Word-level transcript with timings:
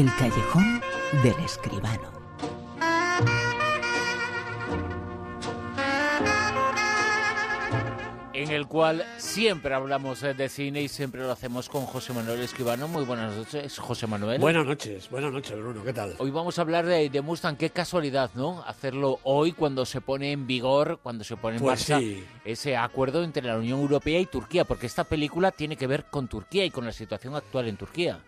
El 0.00 0.10
callejón 0.16 0.80
del 1.22 1.44
escribano. 1.44 2.10
en 8.32 8.50
el 8.50 8.66
cual 8.66 9.04
siempre 9.18 9.74
hablamos 9.74 10.22
eh, 10.22 10.32
de 10.32 10.48
cine 10.48 10.80
y 10.80 10.88
siempre 10.88 11.20
lo 11.20 11.30
hacemos 11.30 11.68
con 11.68 11.84
José 11.84 12.14
Manuel 12.14 12.40
Escribano. 12.40 12.88
Muy 12.88 13.04
buenas 13.04 13.36
noches, 13.36 13.78
José 13.78 14.06
Manuel. 14.06 14.40
Buenas 14.40 14.64
noches, 14.64 15.10
buenas 15.10 15.30
noches, 15.32 15.58
Bruno, 15.58 15.84
¿qué 15.84 15.92
tal? 15.92 16.14
Hoy 16.16 16.30
vamos 16.30 16.58
a 16.58 16.62
hablar 16.62 16.86
de, 16.86 17.10
de 17.10 17.20
Mustang. 17.20 17.58
Qué 17.58 17.68
casualidad, 17.68 18.30
¿no? 18.34 18.62
Hacerlo 18.66 19.20
hoy 19.24 19.52
cuando 19.52 19.84
se 19.84 20.00
pone 20.00 20.32
en 20.32 20.46
vigor, 20.46 21.00
cuando 21.02 21.22
se 21.22 21.36
pone 21.36 21.56
en 21.56 21.62
Pues 21.62 21.90
marcha 21.90 21.98
sí. 21.98 22.24
ese 22.46 22.78
acuerdo 22.78 23.22
entre 23.22 23.42
la 23.42 23.58
Unión 23.58 23.80
Europea 23.80 24.18
y 24.18 24.24
Turquía, 24.24 24.64
porque 24.64 24.86
esta 24.86 25.04
película 25.04 25.50
tiene 25.50 25.76
que 25.76 25.86
ver 25.86 26.06
con 26.06 26.26
Turquía 26.26 26.64
y 26.64 26.70
con 26.70 26.86
la 26.86 26.92
situación 26.92 27.34
actual 27.34 27.68
en 27.68 27.76
Turquía. 27.76 28.20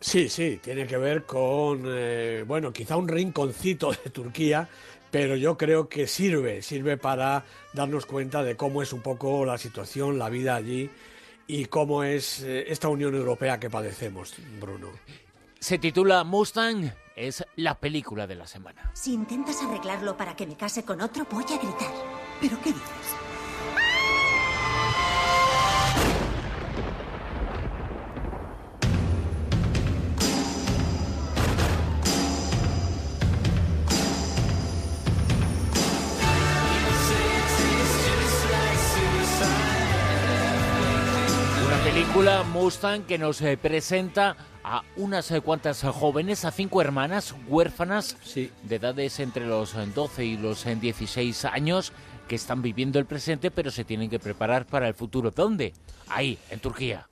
Sí, 0.00 0.28
sí, 0.28 0.60
tiene 0.62 0.86
que 0.86 0.98
ver 0.98 1.24
con, 1.24 1.84
eh, 1.86 2.44
bueno, 2.46 2.72
quizá 2.72 2.96
un 2.96 3.08
rinconcito 3.08 3.90
de 3.92 4.10
Turquía, 4.10 4.68
pero 5.10 5.36
yo 5.36 5.56
creo 5.56 5.88
que 5.88 6.06
sirve, 6.06 6.60
sirve 6.62 6.96
para 6.96 7.44
darnos 7.72 8.04
cuenta 8.04 8.42
de 8.42 8.56
cómo 8.56 8.82
es 8.82 8.92
un 8.92 9.00
poco 9.00 9.44
la 9.44 9.58
situación, 9.58 10.18
la 10.18 10.28
vida 10.28 10.56
allí 10.56 10.90
y 11.46 11.66
cómo 11.66 12.04
es 12.04 12.42
eh, 12.42 12.64
esta 12.68 12.88
Unión 12.88 13.14
Europea 13.14 13.58
que 13.58 13.70
padecemos, 13.70 14.34
Bruno. 14.60 14.88
Se 15.58 15.78
titula 15.78 16.24
Mustang, 16.24 16.92
es 17.16 17.44
la 17.56 17.78
película 17.78 18.26
de 18.26 18.34
la 18.34 18.46
semana. 18.46 18.90
Si 18.92 19.14
intentas 19.14 19.62
arreglarlo 19.62 20.16
para 20.16 20.36
que 20.36 20.46
me 20.46 20.56
case 20.56 20.84
con 20.84 21.00
otro, 21.00 21.26
voy 21.30 21.44
a 21.44 21.58
gritar. 21.58 21.92
¿Pero 22.40 22.60
qué 22.60 22.70
dices? 22.70 23.33
Película 42.14 42.44
Mustang 42.44 43.02
que 43.06 43.18
nos 43.18 43.42
eh, 43.42 43.56
presenta 43.56 44.36
a 44.62 44.84
unas 44.94 45.32
eh, 45.32 45.40
cuantas 45.40 45.82
eh, 45.82 45.88
jóvenes, 45.88 46.44
a 46.44 46.52
cinco 46.52 46.80
hermanas 46.80 47.34
huérfanas 47.48 48.16
Sí. 48.22 48.52
de 48.62 48.76
edades 48.76 49.18
entre 49.18 49.44
los 49.46 49.74
eh, 49.74 49.84
12 49.92 50.24
y 50.24 50.36
los 50.36 50.64
eh, 50.66 50.76
16 50.76 51.44
años 51.46 51.92
que 52.28 52.36
están 52.36 52.62
viviendo 52.62 53.00
el 53.00 53.06
presente 53.06 53.50
pero 53.50 53.72
se 53.72 53.82
tienen 53.84 54.08
que 54.08 54.20
preparar 54.20 54.64
para 54.64 54.86
el 54.86 54.94
futuro. 54.94 55.32
¿Dónde? 55.32 55.72
Ahí, 56.06 56.38
en 56.50 56.60
Turquía. 56.60 57.08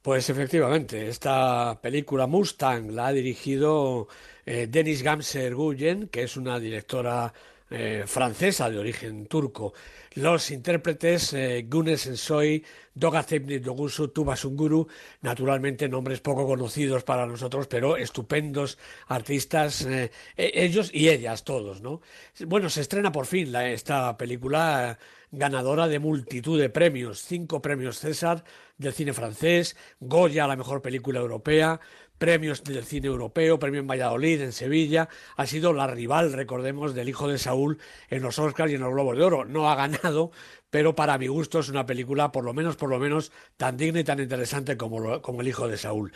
Pues 0.00 0.30
efectivamente, 0.30 1.08
esta 1.08 1.78
película 1.82 2.26
Mustang 2.26 2.90
la 2.92 3.08
ha 3.08 3.12
dirigido 3.12 4.08
eh, 4.46 4.66
Deniz 4.66 5.02
Gamser 5.02 5.54
Guyen, 5.54 6.08
que 6.08 6.22
es 6.22 6.38
una 6.38 6.58
directora 6.58 7.34
eh, 7.68 8.04
francesa 8.06 8.70
de 8.70 8.78
origen 8.78 9.26
turco. 9.26 9.74
Los 10.14 10.50
intérpretes 10.50 11.32
eh, 11.32 11.64
Güneş 11.68 12.06
Ensoy, 12.06 12.64
Doga 12.94 13.24
Dogusu, 13.62 14.08
Tuba 14.08 14.36
Sunguru, 14.36 14.86
naturalmente 15.22 15.88
nombres 15.88 16.20
poco 16.20 16.46
conocidos 16.46 17.02
para 17.02 17.26
nosotros, 17.26 17.66
pero 17.66 17.96
estupendos 17.96 18.78
artistas, 19.06 19.86
eh, 19.86 20.10
e- 20.36 20.52
ellos 20.64 20.90
y 20.92 21.08
ellas 21.08 21.44
todos, 21.44 21.80
¿no? 21.80 22.02
Bueno, 22.46 22.68
se 22.68 22.82
estrena 22.82 23.10
por 23.10 23.24
fin 23.24 23.52
la- 23.52 23.70
esta 23.70 24.16
película 24.18 24.98
ganadora 25.30 25.88
de 25.88 25.98
multitud 25.98 26.60
de 26.60 26.68
premios, 26.68 27.22
cinco 27.22 27.62
premios 27.62 27.98
César 27.98 28.44
del 28.76 28.92
cine 28.92 29.14
francés, 29.14 29.76
Goya, 30.00 30.46
la 30.46 30.56
mejor 30.56 30.82
película 30.82 31.20
europea, 31.20 31.80
premios 32.18 32.62
del 32.62 32.84
cine 32.84 33.08
europeo, 33.08 33.58
premio 33.58 33.80
en 33.80 33.86
Valladolid, 33.88 34.42
en 34.42 34.52
Sevilla, 34.52 35.08
ha 35.36 35.44
sido 35.46 35.72
la 35.72 35.88
rival, 35.88 36.32
recordemos, 36.32 36.94
del 36.94 37.08
hijo 37.08 37.26
de 37.26 37.36
Saúl 37.38 37.78
en 38.10 38.22
los 38.22 38.38
Oscars 38.38 38.70
y 38.70 38.76
en 38.76 38.82
los 38.82 38.92
Globos 38.92 39.16
de 39.16 39.24
Oro. 39.24 39.44
No 39.44 39.68
ha 39.68 39.74
ganado, 39.74 40.01
Hallo 40.02 40.30
pero 40.72 40.96
para 40.96 41.18
mi 41.18 41.26
gusto 41.26 41.58
es 41.60 41.68
una 41.68 41.84
película, 41.84 42.32
por 42.32 42.44
lo 42.44 42.54
menos, 42.54 42.76
por 42.76 42.88
lo 42.88 42.98
menos, 42.98 43.30
tan 43.58 43.76
digna 43.76 44.00
y 44.00 44.04
tan 44.04 44.20
interesante 44.20 44.78
como, 44.78 45.00
lo- 45.00 45.20
como 45.20 45.42
el 45.42 45.48
hijo 45.48 45.68
de 45.68 45.76
Saúl. 45.76 46.12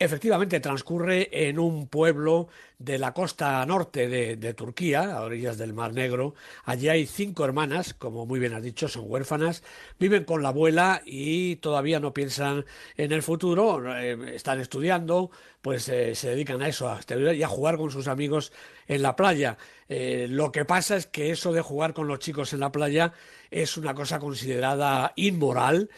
Efectivamente, 0.00 0.60
transcurre 0.60 1.28
en 1.48 1.58
un 1.58 1.88
pueblo 1.88 2.46
de 2.78 2.98
la 2.98 3.12
costa 3.12 3.66
norte 3.66 4.06
de, 4.06 4.54
Turquía, 4.54 5.16
a 5.16 5.22
orillas 5.22 5.58
del 5.58 5.72
Mar 5.74 5.92
Negro. 5.92 6.34
Allí 6.64 6.88
hay 6.88 7.06
cinco 7.06 7.44
hermanas, 7.44 7.94
como 7.94 8.24
muy 8.24 8.38
bien 8.38 8.54
has 8.54 8.62
dicho, 8.62 8.86
son 8.86 9.06
huérfanas, 9.08 9.64
viven 9.98 10.22
con 10.24 10.44
la 10.44 10.50
abuela 10.50 11.02
y 11.04 11.56
todavía 11.56 11.98
no 11.98 12.14
piensan 12.14 12.64
en 12.96 13.10
el 13.10 13.22
futuro, 13.24 13.82
eh, 13.98 14.36
están 14.36 14.60
estudiando, 14.60 15.32
pues 15.60 15.88
eh, 15.88 16.14
se 16.14 16.30
dedican 16.30 16.62
a 16.62 16.68
eso, 16.68 16.88
a 16.88 17.00
estudiar 17.00 17.34
y 17.34 17.42
a 17.42 17.48
jugar 17.48 17.76
con 17.76 17.90
sus 17.90 18.06
amigos 18.06 18.52
en 18.86 19.02
la 19.02 19.16
playa. 19.16 19.58
Eh, 19.88 20.28
lo 20.30 20.52
que 20.52 20.64
pasa 20.64 20.96
es 20.96 21.06
que 21.06 21.30
eso 21.32 21.52
de 21.52 21.60
jugar 21.62 21.92
con 21.94 22.06
los 22.06 22.20
chicos 22.20 22.52
en 22.52 22.60
la 22.60 22.70
playa 22.70 23.12
es 23.50 23.76
una 23.76 23.87
cosa 23.94 24.18
considerada 24.18 25.12
inmoral 25.16 25.88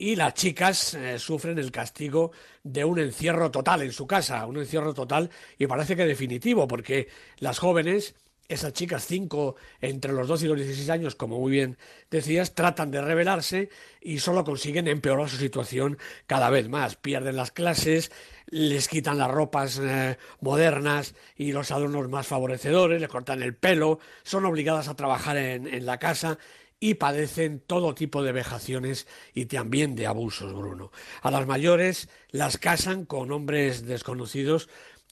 y 0.00 0.16
las 0.16 0.32
chicas 0.32 0.94
eh, 0.94 1.18
sufren 1.18 1.58
el 1.58 1.70
castigo 1.70 2.32
de 2.64 2.86
un 2.86 2.98
encierro 2.98 3.50
total 3.50 3.82
en 3.82 3.92
su 3.92 4.06
casa, 4.06 4.46
un 4.46 4.56
encierro 4.56 4.94
total 4.94 5.28
y 5.58 5.66
parece 5.66 5.94
que 5.94 6.06
definitivo, 6.06 6.66
porque 6.66 7.08
las 7.36 7.58
jóvenes, 7.58 8.14
esas 8.48 8.72
chicas 8.72 9.04
cinco 9.06 9.56
entre 9.82 10.14
los 10.14 10.26
12 10.26 10.46
y 10.46 10.48
los 10.48 10.56
16 10.56 10.88
años, 10.88 11.16
como 11.16 11.38
muy 11.38 11.52
bien 11.52 11.76
decías, 12.10 12.54
tratan 12.54 12.90
de 12.90 13.02
rebelarse 13.02 13.68
y 14.00 14.20
solo 14.20 14.42
consiguen 14.42 14.88
empeorar 14.88 15.28
su 15.28 15.36
situación 15.36 15.98
cada 16.26 16.48
vez 16.48 16.70
más. 16.70 16.96
Pierden 16.96 17.36
las 17.36 17.52
clases, 17.52 18.10
les 18.46 18.88
quitan 18.88 19.18
las 19.18 19.30
ropas 19.30 19.78
eh, 19.82 20.16
modernas 20.40 21.14
y 21.36 21.52
los 21.52 21.72
adornos 21.72 22.08
más 22.08 22.26
favorecedores, 22.26 23.02
les 23.02 23.10
cortan 23.10 23.42
el 23.42 23.54
pelo, 23.54 23.98
son 24.22 24.46
obligadas 24.46 24.88
a 24.88 24.96
trabajar 24.96 25.36
en, 25.36 25.66
en 25.66 25.84
la 25.84 25.98
casa 25.98 26.38
y 26.80 26.94
padecen 26.94 27.60
todo 27.60 27.94
tipo 27.94 28.22
de 28.22 28.32
vejaciones 28.32 29.06
y 29.34 29.44
también 29.44 29.94
de 29.94 30.06
abusos, 30.06 30.54
Bruno. 30.54 30.90
A 31.20 31.30
las 31.30 31.46
mayores 31.46 32.08
las 32.30 32.56
casan 32.56 33.04
con 33.04 33.30
hombres 33.30 33.84
desconocidos 33.84 34.70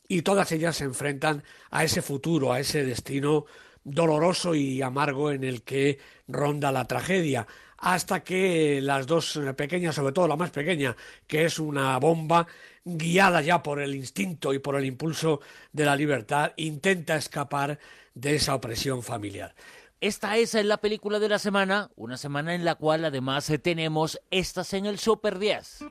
y 0.08 0.22
todas 0.22 0.50
ellas 0.50 0.76
se 0.76 0.84
enfrentan 0.84 1.44
a 1.70 1.84
ese 1.84 2.00
futuro, 2.00 2.52
a 2.52 2.60
ese 2.60 2.84
destino 2.84 3.44
doloroso 3.84 4.54
y 4.54 4.80
amargo 4.80 5.30
en 5.30 5.44
el 5.44 5.62
que 5.62 5.98
ronda 6.26 6.72
la 6.72 6.86
tragedia, 6.86 7.46
hasta 7.76 8.24
que 8.24 8.80
las 8.82 9.06
dos 9.06 9.38
pequeñas, 9.56 9.94
sobre 9.94 10.12
todo 10.12 10.26
la 10.26 10.36
más 10.36 10.50
pequeña, 10.50 10.96
que 11.26 11.44
es 11.44 11.58
una 11.58 11.98
bomba, 11.98 12.46
guiada 12.84 13.42
ya 13.42 13.62
por 13.62 13.80
el 13.80 13.94
instinto 13.94 14.54
y 14.54 14.58
por 14.58 14.76
el 14.76 14.86
impulso 14.86 15.40
de 15.72 15.84
la 15.84 15.94
libertad, 15.94 16.52
intenta 16.56 17.16
escapar 17.16 17.78
de 18.14 18.34
esa 18.34 18.54
opresión 18.54 19.02
familiar. 19.02 19.54
Esta 20.00 20.36
es 20.36 20.54
la 20.54 20.76
película 20.76 21.18
de 21.18 21.28
la 21.28 21.40
semana, 21.40 21.90
una 21.96 22.16
semana 22.16 22.54
en 22.54 22.64
la 22.64 22.76
cual 22.76 23.04
además 23.04 23.50
eh, 23.50 23.58
tenemos 23.58 24.20
estas 24.30 24.72
en 24.74 24.86
el 24.86 24.96
Super 24.96 25.40
10. 25.40 25.86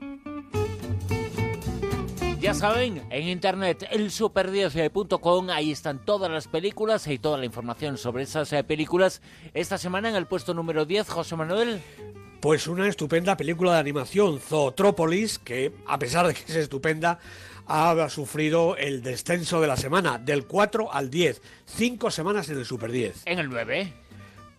Ya 2.40 2.54
saben, 2.54 3.06
en 3.10 3.28
internet 3.28 3.86
el 3.90 4.10
super10.com, 4.10 5.50
ahí 5.50 5.72
están 5.72 6.02
todas 6.02 6.30
las 6.30 6.48
películas 6.48 7.06
y 7.06 7.18
toda 7.18 7.36
la 7.36 7.44
información 7.44 7.98
sobre 7.98 8.22
esas 8.22 8.50
eh, 8.54 8.64
películas. 8.64 9.20
Esta 9.52 9.76
semana 9.76 10.08
en 10.08 10.16
el 10.16 10.26
puesto 10.26 10.54
número 10.54 10.86
10, 10.86 11.10
José 11.10 11.36
Manuel. 11.36 11.82
Pues 12.40 12.68
una 12.68 12.86
estupenda 12.86 13.36
película 13.36 13.72
de 13.72 13.80
animación, 13.80 14.38
Zootrópolis, 14.38 15.40
que 15.40 15.72
a 15.88 15.98
pesar 15.98 16.24
de 16.26 16.34
que 16.34 16.42
es 16.46 16.54
estupenda, 16.54 17.18
ha 17.66 18.08
sufrido 18.08 18.76
el 18.76 19.02
descenso 19.02 19.60
de 19.60 19.66
la 19.66 19.76
semana, 19.76 20.18
del 20.18 20.46
4 20.46 20.92
al 20.92 21.10
10, 21.10 21.42
cinco 21.66 22.12
semanas 22.12 22.48
en 22.48 22.58
el 22.58 22.64
Super 22.64 22.92
10. 22.92 23.22
En 23.24 23.40
el 23.40 23.48
9. 23.48 23.92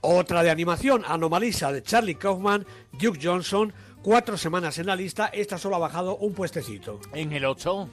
Otra 0.02 0.44
de 0.44 0.50
animación, 0.50 1.04
Anomalisa, 1.08 1.72
de 1.72 1.82
Charlie 1.82 2.16
Kaufman, 2.16 2.66
Duke 2.92 3.20
Johnson, 3.22 3.74
cuatro 4.02 4.38
semanas 4.38 4.78
en 4.78 4.86
la 4.86 4.96
lista, 4.98 5.28
esta 5.28 5.58
solo 5.58 5.78
ha 5.78 5.80
bajado 5.80 6.18
un 6.18 6.34
puestecito. 6.34 7.00
En 7.14 7.32
el 7.32 7.46
8. 7.46 7.90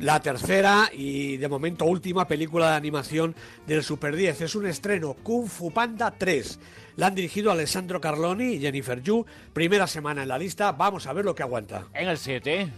La 0.00 0.18
tercera 0.22 0.88
y 0.90 1.36
de 1.36 1.46
momento 1.46 1.84
última 1.84 2.26
película 2.26 2.70
de 2.70 2.76
animación 2.76 3.34
del 3.66 3.84
Super 3.84 4.16
10 4.16 4.40
es 4.40 4.54
un 4.54 4.64
estreno, 4.64 5.12
Kung 5.12 5.46
Fu 5.46 5.70
Panda 5.72 6.10
3. 6.10 6.58
La 6.96 7.08
han 7.08 7.14
dirigido 7.14 7.52
Alessandro 7.52 8.00
Carloni 8.00 8.54
y 8.54 8.60
Jennifer 8.60 9.02
Yu. 9.02 9.26
Primera 9.52 9.86
semana 9.86 10.22
en 10.22 10.28
la 10.28 10.38
lista, 10.38 10.72
vamos 10.72 11.06
a 11.06 11.12
ver 11.12 11.26
lo 11.26 11.34
que 11.34 11.42
aguanta. 11.42 11.86
En 11.92 12.08
el 12.08 12.16
7. 12.16 12.70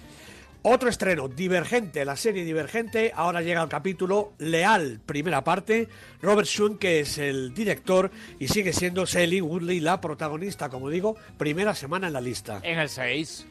Otro 0.63 0.89
estreno, 0.89 1.29
Divergente, 1.29 2.05
la 2.05 2.17
serie 2.17 2.45
Divergente, 2.45 3.13
ahora 3.15 3.41
llega 3.41 3.63
el 3.63 3.69
capítulo 3.69 4.33
Leal, 4.39 5.01
primera 5.07 5.45
parte. 5.45 5.89
Robert 6.23 6.49
Shun, 6.49 6.77
que 6.77 7.01
es 7.01 7.19
el 7.19 7.55
director, 7.55 8.11
y 8.41 8.49
sigue 8.49 8.73
siendo 8.73 9.07
Sally 9.07 9.41
Woodley 9.41 9.79
la 9.79 10.01
protagonista, 10.01 10.69
como 10.69 10.91
digo, 10.91 11.17
primera 11.39 11.77
semana 11.77 12.09
en 12.09 12.15
la 12.15 12.21
lista. 12.21 12.59
En 12.65 12.81
el 12.81 12.89
6. 12.89 13.47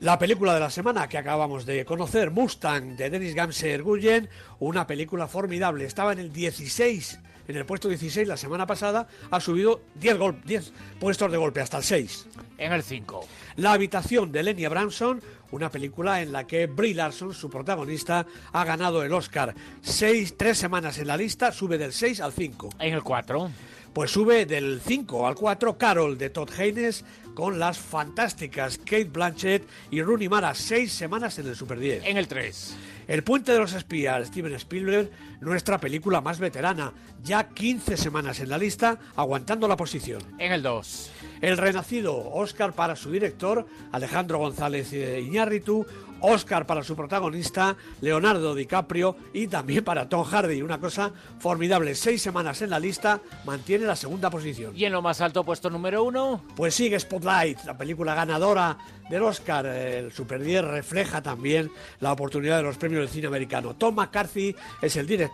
La 0.00 0.16
película 0.18 0.54
de 0.54 0.60
la 0.60 0.70
semana 0.70 1.08
que 1.08 1.18
acabamos 1.18 1.66
de 1.66 1.84
conocer, 1.84 2.30
Mustang, 2.30 2.96
de 2.96 3.10
Dennis 3.10 3.34
Gamser 3.34 3.82
Guyen, 3.82 4.28
una 4.60 4.86
película 4.86 5.26
formidable. 5.26 5.84
Estaba 5.86 6.12
en 6.12 6.20
el 6.20 6.32
16, 6.32 7.18
en 7.48 7.56
el 7.56 7.66
puesto 7.66 7.88
16 7.88 8.28
la 8.28 8.36
semana 8.36 8.64
pasada, 8.64 9.08
ha 9.30 9.40
subido 9.40 9.80
10, 9.96 10.16
gol- 10.18 10.40
10 10.44 10.72
puestos 11.00 11.32
de 11.32 11.38
golpe 11.38 11.60
hasta 11.60 11.78
el 11.78 11.82
6. 11.82 12.26
En 12.58 12.72
el 12.72 12.84
5. 12.84 13.26
La 13.56 13.72
habitación 13.72 14.30
de 14.30 14.44
Lenny 14.44 14.66
Abramson, 14.66 15.20
una 15.50 15.68
película 15.68 16.22
en 16.22 16.30
la 16.30 16.46
que 16.46 16.66
Brie 16.66 16.94
Larson, 16.94 17.34
su 17.34 17.50
protagonista, 17.50 18.24
ha 18.52 18.64
ganado 18.64 19.02
el 19.02 19.12
Oscar. 19.12 19.52
Seis, 19.80 20.36
tres 20.36 20.58
semanas 20.58 20.98
en 20.98 21.08
la 21.08 21.16
lista, 21.16 21.50
sube 21.50 21.76
del 21.76 21.92
6 21.92 22.20
al 22.20 22.32
5. 22.32 22.68
En 22.78 22.94
el 22.94 23.02
4. 23.02 23.50
Pues 23.92 24.10
sube 24.10 24.46
del 24.46 24.80
5 24.84 25.26
al 25.26 25.34
4 25.34 25.78
Carol 25.78 26.18
de 26.18 26.30
Todd 26.30 26.50
Haynes 26.58 27.04
con 27.34 27.58
las 27.58 27.78
fantásticas 27.78 28.78
Kate 28.78 29.04
Blanchett 29.04 29.64
y 29.90 30.02
Rooney 30.02 30.28
Mara, 30.28 30.54
seis 30.54 30.92
semanas 30.92 31.38
en 31.38 31.46
el 31.46 31.56
Super 31.56 31.78
10. 31.78 32.04
En 32.04 32.16
el 32.16 32.26
3. 32.26 32.76
El 33.06 33.22
puente 33.24 33.52
de 33.52 33.58
los 33.58 33.72
espías, 33.72 34.26
Steven 34.26 34.52
Spielberg, 34.54 35.10
nuestra 35.40 35.78
película 35.78 36.20
más 36.20 36.38
veterana, 36.38 36.92
ya 37.22 37.48
15 37.48 37.96
semanas 37.96 38.40
en 38.40 38.48
la 38.48 38.58
lista, 38.58 38.98
aguantando 39.16 39.68
la 39.68 39.76
posición. 39.76 40.22
En 40.38 40.52
el 40.52 40.62
2. 40.62 41.10
El 41.40 41.56
renacido 41.56 42.16
Oscar 42.30 42.72
para 42.72 42.96
su 42.96 43.10
director, 43.10 43.66
Alejandro 43.92 44.38
González 44.38 44.92
Iñárritu, 44.92 45.86
Oscar 46.20 46.66
para 46.66 46.82
su 46.82 46.96
protagonista, 46.96 47.76
Leonardo 48.00 48.54
DiCaprio 48.54 49.16
y 49.32 49.46
también 49.46 49.84
para 49.84 50.08
Tom 50.08 50.24
Hardy. 50.24 50.62
Una 50.62 50.78
cosa 50.78 51.12
formidable, 51.38 51.94
seis 51.94 52.22
semanas 52.22 52.60
en 52.62 52.70
la 52.70 52.80
lista, 52.80 53.20
mantiene 53.44 53.86
la 53.86 53.96
segunda 53.96 54.30
posición. 54.30 54.76
¿Y 54.76 54.84
en 54.84 54.92
lo 54.92 55.02
más 55.02 55.20
alto 55.20 55.44
puesto 55.44 55.70
número 55.70 56.02
uno? 56.02 56.42
Pues 56.56 56.74
sigue 56.74 56.98
Spotlight, 56.98 57.64
la 57.64 57.76
película 57.76 58.14
ganadora 58.14 58.76
del 59.08 59.22
Oscar. 59.22 59.66
El 59.66 60.12
Super 60.12 60.42
10 60.42 60.64
refleja 60.64 61.22
también 61.22 61.70
la 62.00 62.12
oportunidad 62.12 62.58
de 62.58 62.64
los 62.64 62.76
premios 62.76 63.02
del 63.02 63.08
cine 63.08 63.28
americano. 63.28 63.74
Tom 63.74 63.94
McCarthy 63.94 64.54
es 64.82 64.96
el 64.96 65.06
director, 65.06 65.27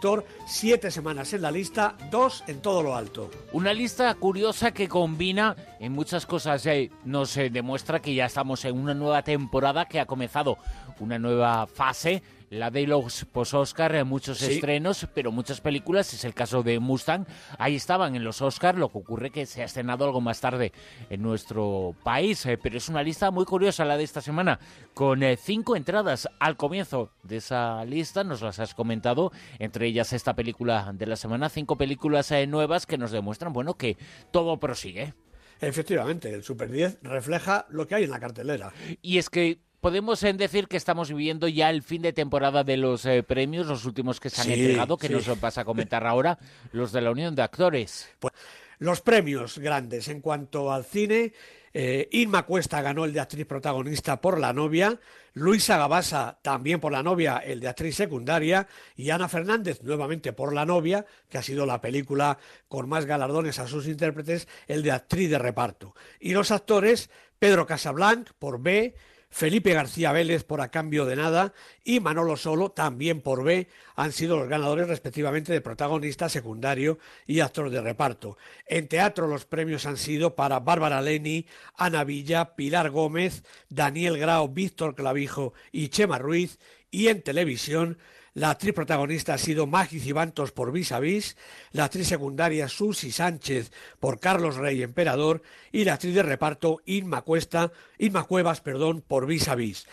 siete 0.46 0.90
semanas 0.90 1.32
en 1.32 1.42
la 1.42 1.50
lista, 1.50 1.96
dos 2.10 2.44
en 2.46 2.60
todo 2.60 2.82
lo 2.82 2.94
alto. 2.94 3.30
Una 3.52 3.72
lista 3.72 4.14
curiosa 4.14 4.72
que 4.72 4.88
combina 4.88 5.56
en 5.80 5.92
muchas 5.92 6.26
cosas. 6.26 6.64
Eh, 6.66 6.90
nos 7.04 7.36
eh, 7.36 7.50
demuestra 7.50 8.00
que 8.00 8.14
ya 8.14 8.26
estamos 8.26 8.64
en 8.64 8.78
una 8.78 8.94
nueva 8.94 9.22
temporada 9.22 9.86
que 9.86 10.00
ha 10.00 10.06
comenzado 10.06 10.58
una 11.00 11.18
nueva 11.18 11.66
fase, 11.66 12.22
la 12.54 12.70
de 12.70 12.86
los 12.86 13.24
post-Oscar, 13.26 13.94
eh, 13.96 14.04
muchos 14.04 14.40
estrenos, 14.42 15.06
pero 15.12 15.32
muchas 15.32 15.60
películas, 15.60 16.12
es 16.14 16.24
el 16.24 16.34
caso 16.34 16.62
de 16.62 16.78
Mustang, 16.78 17.26
ahí 17.58 17.74
estaban 17.74 18.14
en 18.14 18.24
los 18.24 18.42
Oscar, 18.42 18.76
lo 18.76 18.90
que 18.90 18.98
ocurre 18.98 19.30
que 19.30 19.44
se 19.46 19.62
ha 19.62 19.64
estrenado 19.64 20.04
algo 20.04 20.20
más 20.20 20.40
tarde 20.40 20.72
en 21.10 21.22
nuestro 21.22 21.96
país, 22.04 22.46
eh, 22.46 22.56
pero 22.56 22.76
es 22.76 22.88
una 22.88 23.02
lista 23.02 23.30
muy 23.30 23.44
curiosa 23.44 23.84
la 23.84 23.96
de 23.96 24.04
esta 24.04 24.20
semana, 24.20 24.60
con 24.94 25.22
eh, 25.22 25.36
cinco 25.36 25.74
entradas 25.74 26.28
al 26.38 26.56
comienzo 26.56 27.10
de 27.22 27.38
esa 27.38 27.84
lista, 27.84 28.22
nos 28.22 28.40
las 28.40 28.60
has 28.60 28.74
comentado, 28.74 29.32
entre 29.58 29.86
ellas 29.86 30.12
esta 30.12 30.34
película 30.34 30.92
de 30.94 31.06
la 31.06 31.16
semana, 31.16 31.48
cinco 31.48 31.76
películas 31.76 32.32
nuevas 32.46 32.86
que 32.86 32.98
nos 32.98 33.10
demuestran, 33.10 33.52
bueno, 33.52 33.74
que 33.74 33.96
todo 34.30 34.58
prosigue. 34.60 35.14
Efectivamente, 35.60 36.32
el 36.32 36.42
Super 36.42 36.70
10 36.70 36.98
refleja 37.02 37.66
lo 37.70 37.86
que 37.86 37.94
hay 37.94 38.04
en 38.04 38.10
la 38.10 38.20
cartelera. 38.20 38.72
Y 39.02 39.18
es 39.18 39.30
que 39.30 39.60
podemos 39.84 40.22
eh, 40.22 40.32
decir 40.32 40.66
que 40.66 40.78
estamos 40.78 41.10
viviendo 41.10 41.46
ya 41.46 41.68
el 41.68 41.82
fin 41.82 42.00
de 42.00 42.14
temporada 42.14 42.64
de 42.64 42.78
los 42.78 43.04
eh, 43.04 43.22
premios, 43.22 43.66
los 43.66 43.84
últimos 43.84 44.18
que 44.18 44.30
se 44.30 44.40
han 44.40 44.50
entregado, 44.50 44.96
que 44.96 45.10
nos 45.10 45.38
vas 45.38 45.58
a 45.58 45.64
comentar 45.66 46.06
ahora, 46.06 46.38
los 46.72 46.90
de 46.90 47.02
la 47.02 47.10
Unión 47.10 47.34
de 47.34 47.42
Actores. 47.42 48.08
Pues, 48.18 48.32
los 48.78 49.02
premios 49.02 49.58
grandes 49.58 50.08
en 50.08 50.22
cuanto 50.22 50.72
al 50.72 50.86
cine. 50.86 51.34
Eh, 51.74 52.08
Inma 52.12 52.44
Cuesta 52.44 52.80
ganó 52.80 53.04
el 53.04 53.12
de 53.12 53.20
actriz 53.20 53.44
protagonista 53.44 54.22
por 54.22 54.40
La 54.40 54.54
novia, 54.54 54.98
Luisa 55.34 55.76
Gabasa 55.76 56.38
también 56.40 56.80
por 56.80 56.90
La 56.90 57.02
novia, 57.02 57.42
el 57.44 57.60
de 57.60 57.68
actriz 57.68 57.94
secundaria, 57.94 58.66
y 58.96 59.10
Ana 59.10 59.28
Fernández 59.28 59.82
nuevamente 59.82 60.32
por 60.32 60.54
La 60.54 60.64
novia, 60.64 61.04
que 61.28 61.36
ha 61.36 61.42
sido 61.42 61.66
la 61.66 61.82
película 61.82 62.38
con 62.68 62.88
más 62.88 63.04
galardones 63.04 63.58
a 63.58 63.66
sus 63.66 63.86
intérpretes, 63.86 64.48
el 64.66 64.82
de 64.82 64.92
actriz 64.92 65.28
de 65.28 65.38
reparto. 65.38 65.94
Y 66.20 66.32
los 66.32 66.52
actores, 66.52 67.10
Pedro 67.38 67.66
Casablanc 67.66 68.30
por 68.38 68.62
B, 68.62 68.94
Felipe 69.34 69.72
García 69.72 70.12
Vélez 70.12 70.44
por 70.44 70.60
A 70.60 70.70
Cambio 70.70 71.06
de 71.06 71.16
Nada 71.16 71.54
y 71.82 71.98
Manolo 71.98 72.36
Solo, 72.36 72.70
también 72.70 73.20
por 73.20 73.42
B, 73.42 73.66
han 73.96 74.12
sido 74.12 74.38
los 74.38 74.48
ganadores 74.48 74.86
respectivamente 74.86 75.52
de 75.52 75.60
protagonista 75.60 76.28
secundario 76.28 77.00
y 77.26 77.40
actor 77.40 77.68
de 77.68 77.80
reparto. 77.80 78.38
En 78.64 78.86
teatro 78.86 79.26
los 79.26 79.44
premios 79.44 79.86
han 79.86 79.96
sido 79.96 80.36
para 80.36 80.60
Bárbara 80.60 81.02
Leni, 81.02 81.46
Ana 81.76 82.04
Villa, 82.04 82.54
Pilar 82.54 82.90
Gómez, 82.90 83.42
Daniel 83.68 84.18
Grau, 84.18 84.50
Víctor 84.50 84.94
Clavijo 84.94 85.52
y 85.72 85.88
Chema 85.88 86.18
Ruiz 86.18 86.60
y 86.92 87.08
en 87.08 87.20
televisión 87.20 87.98
la 88.34 88.50
actriz 88.50 88.74
protagonista 88.74 89.34
ha 89.34 89.38
sido 89.38 89.66
Maggie 89.68 90.00
Cibantos 90.00 90.50
por 90.50 90.72
Vis 90.72 90.90
a 90.90 90.98
Vis, 90.98 91.36
la 91.70 91.84
actriz 91.84 92.08
secundaria 92.08 92.68
Susi 92.68 93.12
Sánchez 93.12 93.70
por 94.00 94.18
Carlos 94.18 94.56
Rey 94.56 94.82
Emperador 94.82 95.42
y 95.70 95.84
la 95.84 95.94
actriz 95.94 96.14
de 96.14 96.24
reparto 96.24 96.80
Inma 96.84 97.22
Cuesta, 97.22 97.72
Inma 97.96 98.24
Cuevas, 98.24 98.60
perdón, 98.60 99.02
por 99.06 99.26
Vis 99.26 99.46
a 99.48 99.54
Vis. 99.54 99.86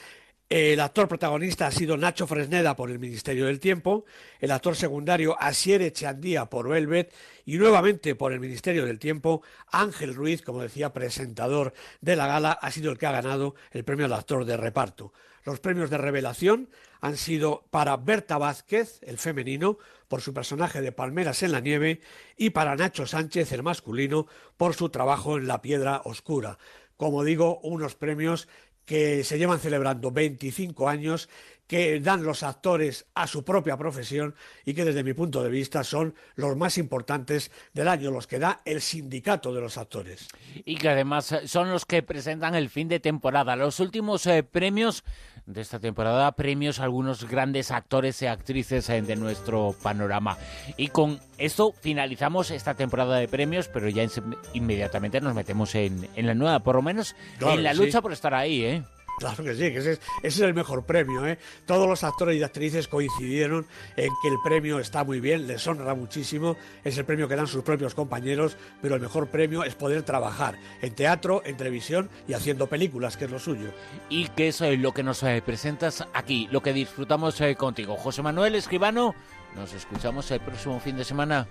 El 0.51 0.81
actor 0.81 1.07
protagonista 1.07 1.67
ha 1.67 1.71
sido 1.71 1.95
Nacho 1.95 2.27
Fresneda 2.27 2.75
por 2.75 2.91
El 2.91 2.99
Ministerio 2.99 3.45
del 3.45 3.61
Tiempo, 3.61 4.03
el 4.41 4.51
actor 4.51 4.75
secundario 4.75 5.37
Asiere 5.39 5.93
Chandía 5.93 6.47
por 6.47 6.67
Velvet 6.67 7.13
y 7.45 7.57
nuevamente 7.57 8.15
por 8.15 8.33
El 8.33 8.41
Ministerio 8.41 8.85
del 8.85 8.99
Tiempo, 8.99 9.43
Ángel 9.71 10.13
Ruiz, 10.13 10.41
como 10.41 10.61
decía, 10.61 10.91
presentador 10.91 11.71
de 12.01 12.17
la 12.17 12.27
gala, 12.27 12.51
ha 12.51 12.69
sido 12.69 12.91
el 12.91 12.97
que 12.97 13.05
ha 13.05 13.13
ganado 13.13 13.55
el 13.71 13.85
premio 13.85 14.07
al 14.07 14.13
actor 14.13 14.43
de 14.43 14.57
reparto. 14.57 15.13
Los 15.45 15.61
premios 15.61 15.89
de 15.89 15.97
revelación 15.97 16.69
han 16.99 17.15
sido 17.15 17.63
para 17.71 17.95
Berta 17.95 18.37
Vázquez, 18.37 18.99
el 19.03 19.19
femenino, 19.19 19.77
por 20.09 20.19
su 20.19 20.33
personaje 20.33 20.81
de 20.81 20.91
Palmeras 20.91 21.43
en 21.43 21.53
la 21.53 21.61
Nieve, 21.61 22.01
y 22.35 22.49
para 22.49 22.75
Nacho 22.75 23.07
Sánchez, 23.07 23.53
el 23.53 23.63
masculino, 23.63 24.27
por 24.57 24.73
su 24.73 24.89
trabajo 24.89 25.37
en 25.37 25.47
La 25.47 25.61
Piedra 25.61 26.01
Oscura. 26.03 26.57
Como 26.97 27.23
digo, 27.23 27.59
unos 27.63 27.95
premios 27.95 28.49
que 28.85 29.23
se 29.23 29.37
llevan 29.37 29.59
celebrando 29.59 30.11
25 30.11 30.89
años 30.89 31.29
que 31.71 32.01
dan 32.01 32.25
los 32.25 32.43
actores 32.43 33.05
a 33.15 33.27
su 33.27 33.45
propia 33.45 33.77
profesión 33.77 34.35
y 34.65 34.73
que 34.73 34.83
desde 34.83 35.05
mi 35.05 35.13
punto 35.13 35.41
de 35.41 35.49
vista 35.49 35.85
son 35.85 36.15
los 36.35 36.57
más 36.57 36.77
importantes 36.77 37.49
del 37.73 37.87
año, 37.87 38.11
los 38.11 38.27
que 38.27 38.39
da 38.39 38.61
el 38.65 38.81
sindicato 38.81 39.53
de 39.53 39.61
los 39.61 39.77
actores. 39.77 40.27
Y 40.65 40.75
que 40.75 40.89
además 40.89 41.33
son 41.45 41.71
los 41.71 41.85
que 41.85 42.03
presentan 42.03 42.55
el 42.55 42.69
fin 42.69 42.89
de 42.89 42.99
temporada. 42.99 43.55
Los 43.55 43.79
últimos 43.79 44.27
eh, 44.27 44.43
premios 44.43 45.05
de 45.53 45.61
esta 45.61 45.79
temporada, 45.79 46.31
premios 46.33 46.79
a 46.79 46.83
algunos 46.83 47.27
grandes 47.27 47.71
actores 47.71 48.21
y 48.21 48.27
actrices 48.27 48.89
eh, 48.89 49.01
de 49.01 49.15
nuestro 49.15 49.75
panorama. 49.81 50.37
Y 50.77 50.87
con 50.87 51.19
esto 51.37 51.73
finalizamos 51.81 52.51
esta 52.51 52.75
temporada 52.75 53.17
de 53.17 53.27
premios, 53.27 53.67
pero 53.67 53.89
ya 53.89 54.05
inmediatamente 54.53 55.21
nos 55.21 55.35
metemos 55.35 55.75
en, 55.75 56.07
la 56.15 56.33
nueva, 56.33 56.59
por 56.59 56.75
lo 56.75 56.81
menos 56.81 57.15
en 57.39 57.63
la 57.63 57.73
lucha 57.73 58.01
por 58.01 58.13
estar 58.13 58.33
ahí, 58.33 58.63
¿eh? 58.63 58.83
Claro 59.19 59.43
que 59.43 59.53
sí, 59.53 59.71
que 59.71 59.77
ese 59.77 59.99
es, 60.23 60.39
el 60.39 60.53
mejor 60.53 60.83
premio. 60.83 61.25
¿eh? 61.27 61.37
Todos 61.65 61.87
los 61.87 62.03
actores 62.03 62.37
y 62.37 62.43
actrices 62.43 62.87
coincidieron 62.87 63.67
en 63.95 64.09
que 64.21 64.27
el 64.27 64.35
premio 64.43 64.79
está 64.79 65.03
muy 65.03 65.19
bien, 65.19 65.47
les 65.47 65.65
honra 65.67 65.93
muchísimo, 65.93 66.57
es 66.83 66.97
el 66.97 67.05
premio 67.05 67.27
que 67.27 67.35
dan 67.35 67.47
sus 67.47 67.63
propios 67.63 67.93
compañeros, 67.93 68.57
pero 68.81 68.95
el 68.95 69.01
mejor 69.01 69.27
premio 69.27 69.63
es 69.63 69.75
poder 69.75 70.03
trabajar 70.03 70.57
en 70.81 70.95
teatro, 70.95 71.41
en 71.45 71.57
televisión 71.57 72.09
y 72.27 72.33
haciendo 72.33 72.67
películas, 72.67 73.17
que 73.17 73.25
es 73.25 73.31
lo 73.31 73.39
suyo. 73.39 73.69
Y 74.09 74.27
que 74.29 74.47
es 74.47 74.61
eh, 74.61 74.77
lo 74.77 74.93
que 74.93 75.03
nos 75.03 75.21
eh, 75.23 75.41
presentas 75.45 76.07
aquí, 76.13 76.47
lo 76.51 76.61
que 76.61 76.73
disfrutamos 76.73 77.39
eh, 77.41 77.55
contigo. 77.55 77.97
José 77.97 78.21
Manuel 78.21 78.55
Escribano, 78.55 79.13
nos 79.55 79.73
escuchamos 79.73 80.29
el 80.31 80.39
próximo 80.39 80.79
fin 80.79 80.97
de 80.97 81.03
semana. 81.03 81.47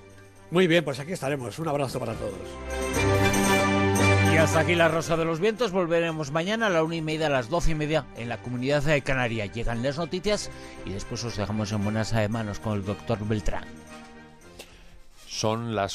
Muy 0.50 0.66
bien, 0.66 0.84
pues 0.84 0.98
aquí 0.98 1.12
estaremos. 1.12 1.58
Un 1.58 1.68
abrazo 1.68 2.00
para 2.00 2.14
todos. 2.14 3.29
Y 4.32 4.36
hasta 4.36 4.60
aquí 4.60 4.76
la 4.76 4.86
Rosa 4.86 5.16
de 5.16 5.24
los 5.24 5.40
Vientos. 5.40 5.72
Volveremos 5.72 6.30
mañana 6.30 6.68
a 6.68 6.70
la 6.70 6.84
una 6.84 6.94
y 6.94 7.02
media, 7.02 7.26
a 7.26 7.30
las 7.30 7.48
doce 7.48 7.72
y 7.72 7.74
media 7.74 8.06
en 8.16 8.28
la 8.28 8.38
comunidad 8.38 8.82
de 8.84 9.02
Canaria. 9.02 9.46
Llegan 9.46 9.82
las 9.82 9.98
noticias 9.98 10.50
y 10.86 10.90
después 10.90 11.24
os 11.24 11.36
dejamos 11.36 11.72
en 11.72 11.82
buenas 11.82 12.14
manos 12.30 12.60
con 12.60 12.74
el 12.74 12.84
doctor 12.84 13.18
Beltrán. 13.26 13.64
Son 15.26 15.74
las 15.74 15.88